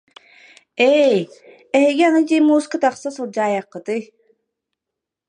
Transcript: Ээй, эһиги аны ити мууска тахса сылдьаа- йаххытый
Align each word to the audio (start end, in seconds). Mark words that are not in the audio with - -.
Ээй, 0.93 1.19
эһиги 1.79 2.03
аны 2.07 2.19
ити 2.23 2.37
мууска 2.47 2.77
тахса 2.83 3.09
сылдьаа- 3.15 3.53
йаххытый 3.55 4.01